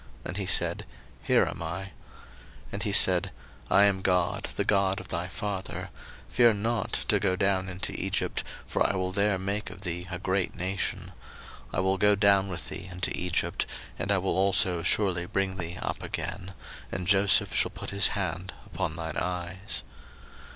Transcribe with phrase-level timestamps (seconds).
[0.25, 0.87] And he said,
[1.21, 1.81] Here am I.
[1.91, 1.91] 01:046:003
[2.71, 3.31] And he said,
[3.69, 5.91] I am God, the God of thy father:
[6.27, 10.17] fear not to go down into Egypt; for I will there make of thee a
[10.17, 11.11] great nation:
[11.71, 13.67] 01:046:004 I will go down with thee into Egypt;
[13.99, 16.55] and I will also surely bring thee up again:
[16.91, 19.83] and Joseph shall put his hand upon thine eyes.